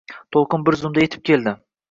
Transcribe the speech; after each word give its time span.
To`lqin 0.37 0.63
bir 0.69 0.79
zumda 0.81 1.05
etib 1.09 1.25
keldi 1.33 1.55